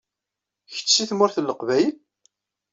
[0.73, 1.93] Kečč seg Tmurt n Leqbayel?